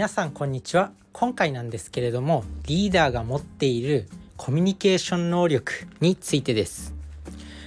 [0.00, 0.92] 皆さんこんにちは。
[1.12, 6.94] 今回なんですけれどもリーダーが持っているコミュニケーション能力についてです。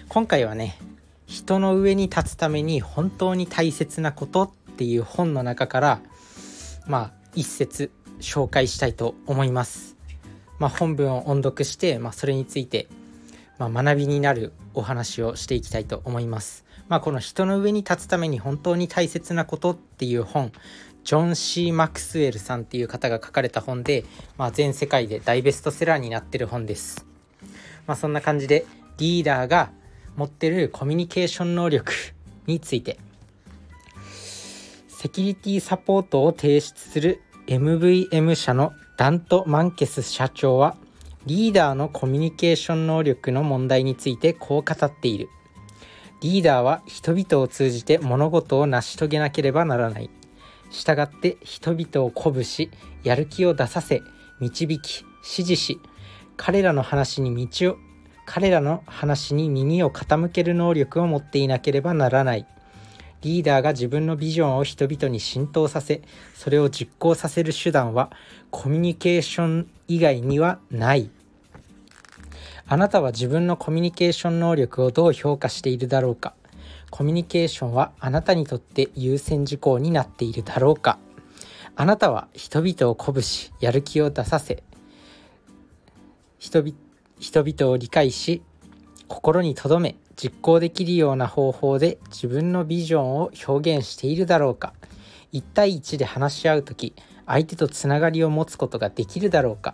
[0.09, 0.79] 今回はね
[1.27, 6.01] 人の上に立つために本当に大切なことっていう本の中から
[6.87, 9.95] まあ一節紹介したいと思います。
[10.57, 12.87] まあ、本文を音読して、まあ、それについて、
[13.59, 16.65] まあ、学びになるお話をしていきたいと思います。
[16.87, 20.51] まあ、この人の上に立つために本当に大切なことっていう本
[21.03, 24.05] ジョン・シー・マクスウェルさんっていう方が書かれた本で、
[24.37, 27.05] まあ、全世界で大ベストセラーになってる本です。
[27.85, 28.65] まあ、そんな感じで
[28.97, 29.71] リーダーが
[30.15, 31.91] 持ってるコミュニケーション能力
[32.47, 32.99] について。
[34.87, 40.77] セキュリティサポートを提出する MVM 社のダント・マンケス社長は
[41.25, 45.27] リーダーのコミュニケーション能力の問題についてこう語っている。
[46.21, 50.09] リーダーは人々を通じて物事を成し遂げなければならない。
[50.73, 52.69] したがって人々を鼓舞し
[53.03, 54.01] やる気を出させ
[54.41, 55.79] 導き指示し
[56.35, 57.77] 彼らの話に道を
[58.25, 62.47] 彼らの話に耳を傾ける能力を持っていなければならない。
[63.21, 66.01] リーダーが自分のビジョンを人々に浸透させ
[66.33, 68.11] それを実行させる手段は
[68.51, 71.09] コミュニケーション以外にはない。
[72.65, 76.33] あなたは自分のコミュニケーション能力をどう評価しているだろうか。
[76.95, 80.99] コミュニケーションはあなたにとって優先事項になっているだろうか。
[81.75, 84.61] あなたは人々を鼓舞しやる気を出させ
[86.37, 88.43] 人々を理解し
[89.07, 94.73] 心に留め実行できるような方法で自分のビジョンを表現しているだろうか。
[95.31, 96.93] 1対1で話し合う時
[97.25, 99.73] 相手とつながりを持つことができるだろうか。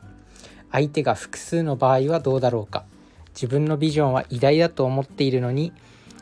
[0.72, 2.86] 相手が複数の場合はどうだろうか。
[3.36, 5.74] 自分のビジョンは偉大だと思っているのに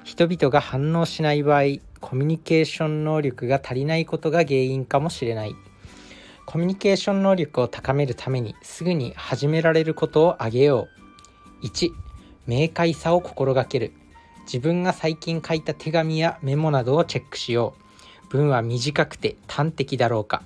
[0.08, 1.64] 人々が反応しない場合
[2.00, 5.54] コミュニケーション能力が足りないことが原因かもしれない。
[6.46, 10.88] コミュニケーション能力を高めるためにすぐに始められることを挙げよ
[11.62, 11.66] う。
[11.66, 11.90] 1
[12.48, 13.92] 明快さを心がける。
[14.46, 17.76] 自分が最近書いた手紙やメモなどをチェックしよ
[18.24, 18.28] う。
[18.30, 20.42] 文は短くて端的だろうか。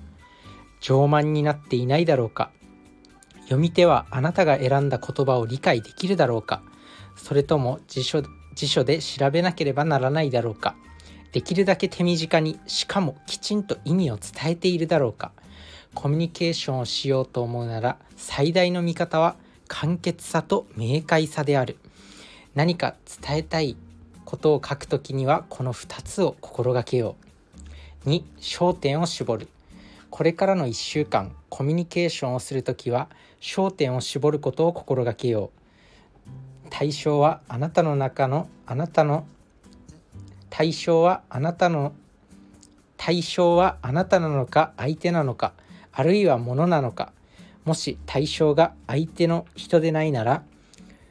[0.80, 2.50] 上慢になっていないだろうか。
[3.42, 6.62] 読み手はあなたが選んだ言葉を理解できるだろうか。
[7.14, 8.24] それとも辞書
[8.54, 10.76] 辞書で調べなければならないだろうか。
[11.32, 15.32] できるだけ手短にしかもきちんと意味を伝えているだろうか。
[15.94, 19.36] コミュニケーションをしようと思うなら最大の見方は
[19.68, 21.78] 簡潔さと明快さである。
[22.54, 23.76] 何か伝えたい
[24.24, 27.16] ことを書くときにはこの2つを心がけよ
[28.04, 28.08] う。
[28.10, 29.48] 2焦点を絞る。
[30.10, 33.08] これからの1週間コミュニケーションをするときは
[33.40, 35.61] 焦点を絞ることを心がけよう。
[36.74, 39.26] 対象はあなたの中のあなたの
[40.48, 41.92] 対象はあなたの
[42.96, 45.52] 対象はあなたなのか相手なのか
[45.92, 47.12] あるいは物なのか。
[47.66, 50.44] もし対象が相手の人でないなら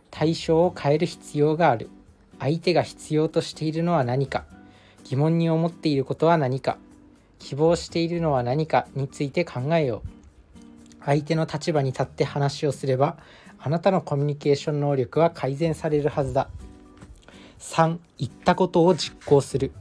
[0.09, 1.91] 対象を変える必要がある。
[2.39, 4.45] 相手が必要としているのは何か。
[5.03, 6.79] 疑問に思っていることは何か。
[7.37, 10.21] 希望しているのは何かについて考えよう。
[11.05, 13.17] 相手の立場に立って話をすれば
[13.63, 16.49] あなたのコミュニケーション能力は改善されるはずだ。
[17.59, 19.71] 3言ったことを実行する。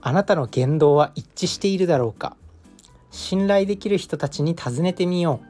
[0.00, 2.34] あなたの言動は一致しているだろうか。
[3.10, 5.46] 信頼できる人たちに尋ねてみよう。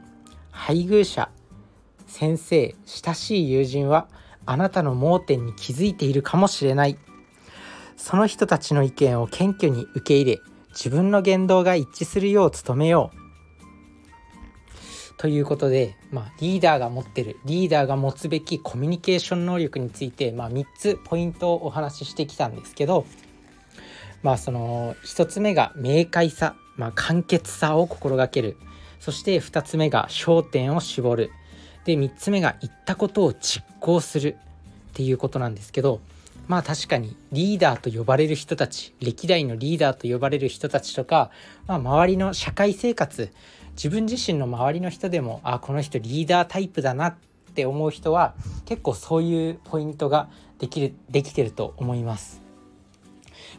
[0.51, 1.29] 配偶者
[2.07, 4.07] 先生親しい友人は
[4.45, 6.97] あなたの盲点に気づいているかもしれない。
[7.95, 13.18] その人たちの意見を謙虚に受け入れ自分の言動が一致するよう努めよう。
[15.19, 23.05] ということで、まあ、リーダーが持ってるリーダーが持つべきコミュニケーション能力について、まあ、3つポイントをお話ししてきたんですけど、
[24.23, 28.55] まあ、その1つ目が明快さ、まあ、簡潔さを心がける。
[29.01, 31.31] そして2つ目が焦点を絞る。
[31.83, 34.37] で3つ目が言ったことを実行する。
[34.89, 36.01] っていうことなんですけど
[36.47, 41.29] まあ確かにリーダーと呼ばれる人たち歴代のリーダーと呼ばれる人たちとか、
[41.67, 43.31] まあ、周りの社会生活
[43.79, 47.15] 自分自身の周りの人でもあこの人リーダータイプだなっ
[47.55, 48.35] て思う人は
[48.65, 50.27] 結構そういうポイントが
[50.59, 52.41] できるできてると思います。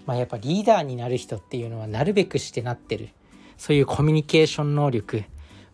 [0.04, 3.08] まあ、やっぱリーダーになる人っていうのはなるべくしてなってる。
[3.56, 5.24] そういうコミュニケーション能力、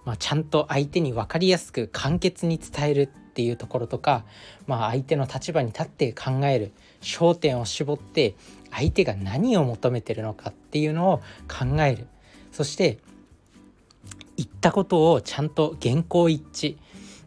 [0.05, 4.25] まあ、ちゃんと相手に分かりやすく簡潔に伝えるっていうところとか、
[4.69, 6.71] まあ、相手の立場に立って考える。
[7.01, 8.37] 焦点を絞って
[8.71, 12.07] 相手が何を求めてるのかっていうのを考える。
[12.53, 12.99] そして
[14.37, 16.79] 言ったことをちゃんと原稿一致。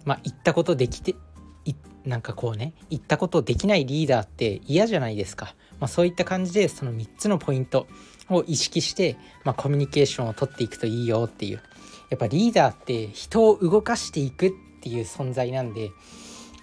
[0.06, 1.16] まあ言ったことできて
[2.06, 7.88] なんかこうね言ったことできないリーダーって嫌じゃないですか、まあ、そういった感じでその3つのポイント
[8.30, 11.62] を意識して、まあ、コミュニケーションをとっていくといいよっていう。
[12.10, 14.52] やっぱリーダーって人を動かしていくっ
[14.82, 15.92] ていう存在なんで、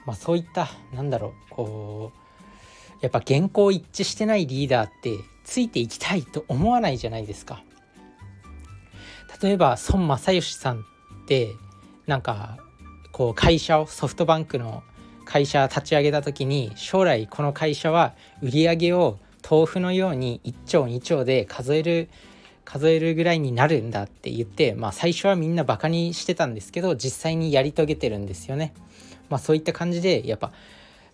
[0.04, 7.62] まあ、そういったなんだろうこうやっぱ原稿一致してないリーダーってついていきたいと思わないじゃないですか。
[9.42, 10.82] 例えば孫正義さんっ
[11.26, 11.54] て
[12.06, 12.58] なんか
[13.12, 14.82] こう会社をソフトバンクの
[15.24, 19.18] 会社立ち上げた時に将来この会社は売り上げを
[19.48, 22.08] 豆腐のように1兆2兆で数える
[22.64, 28.74] 数えるぐらいになるんだって言って、まあ、最初はみんなバカにしてたんですけど実際にやり遂げてるんですよね。
[29.28, 30.52] まあ、そういった感じでやっぱ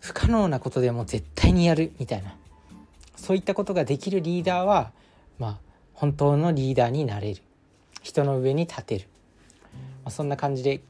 [0.01, 2.35] 不可能なことでも絶対にやるみたいな
[3.17, 4.93] そういったことができるリーダーは、
[5.39, 5.59] まあ、
[5.95, 7.43] 本当のリーダーになれる
[8.03, 9.07] 人の上に立てる、
[10.05, 10.81] まあ、そんな感じで、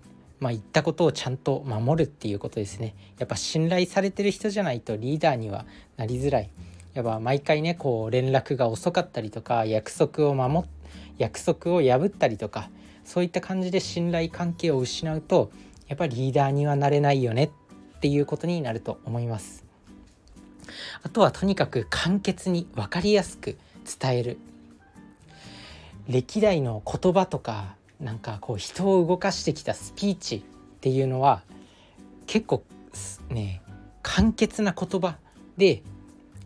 [0.40, 5.66] まあ、言ったことをちゃんと守るっていうことですねやっぱ信頼されてる人じゃないとリーダーには
[5.96, 6.50] なりづらい。
[6.94, 10.68] やっぱ毎回ねこう連絡が遅かったりとか約束を守
[11.16, 12.68] 約束を破ったりとか
[13.04, 15.50] そういった感じで信頼関係を失うと
[15.88, 19.64] やっぱりリーダーにはなれないよねっていうことになると思います。
[21.02, 23.56] あとはとにかく簡潔に分かりやすく
[24.00, 24.38] 伝える
[26.08, 30.40] 歴代の言葉とかなんかこう人を動かしてきたスピーチっ
[30.80, 31.42] ていうのは
[32.26, 32.64] 結構
[33.30, 33.62] ね
[34.02, 35.16] 簡潔な言葉
[35.56, 35.82] で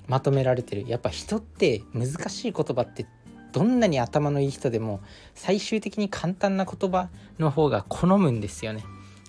[0.09, 3.07] まとめられてるやっぱ人って難しい言葉って
[3.53, 5.01] どんなに頭のいい人でも
[5.35, 7.09] 最終的に簡単な言葉
[7.39, 8.85] の方が好むんですよね。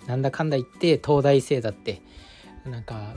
[0.06, 2.02] なんだかんだ言って東大生だって
[2.66, 3.16] なんか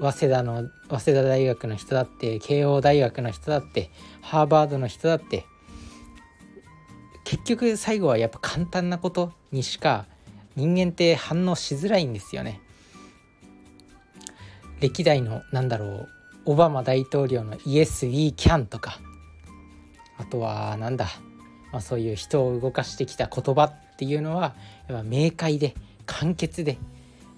[0.00, 3.90] 早稲田の早稲田大学の人だって慶応大学の人だって
[4.22, 5.44] ハーバードの人だって
[7.30, 10.06] 結局最後はやっぱ簡単なことにしか
[10.56, 12.60] 人間って反応しづらいんですよね。
[14.80, 16.08] 歴代のなんだろう
[16.46, 18.98] オバマ大統領の「Yes, we can」とか。
[20.18, 21.06] あとはなんだ、
[21.70, 24.56] まあ、そういう人を動かしてきた言葉っていうのは
[24.88, 25.76] やっぱ明快で
[26.06, 26.78] 簡潔で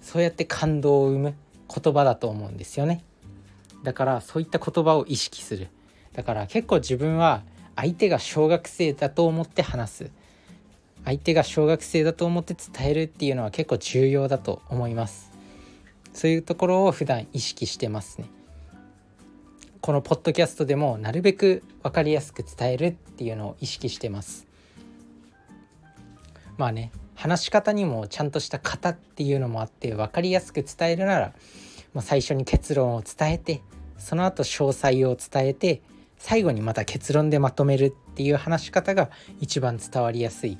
[0.01, 1.35] そうやって感動を生む
[1.69, 3.03] 言葉だと思うんですよね。
[3.83, 5.67] だからそういった言葉を意識する。
[6.13, 7.43] だから結構自分は
[7.75, 10.11] 相手が小学生だと思って話す。
[11.05, 15.31] 相手が小学生だと思って伝えるっていうのは結構重要だと思います。
[16.13, 18.29] そういうところを普段意識してますね。
[19.81, 24.47] このポッドキャストでもなるべく分かりやすく伝えるっていうのを意識してます。
[26.57, 31.33] まあね話し方にもちゃんとした型っていうのもあって分かりやすく伝えるなら、
[31.93, 33.61] まあ、最初に結論を伝えて
[33.97, 35.81] その後詳細を伝えて
[36.23, 39.09] 最後にまた結論でまとめるっていう話し方が
[39.41, 40.57] 一番伝わりやすい、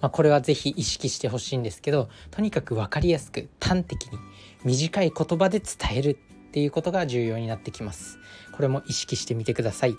[0.00, 4.18] まあ、これは是非意識してほしいんですけどとにかく分かりやすく端的に
[4.62, 8.16] 短い言葉で伝えるっていうことが重要になってきます。
[8.52, 9.94] これも意識してみてください。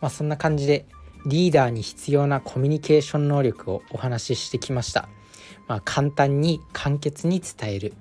[0.00, 0.86] まあそんな感じで
[1.26, 5.08] リーダーに必要なコミュニケーション能力をお話ししてきました。
[5.66, 7.94] まあ、簡単に簡潔に伝える。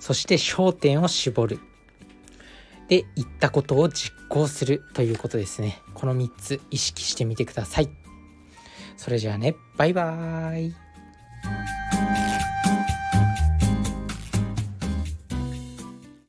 [0.00, 1.60] そして焦点を絞る。
[2.88, 5.82] で言ったことを実行するということですね。
[5.94, 7.88] この3つ意識してみてください。
[8.96, 10.85] それじゃあねバイバーイ。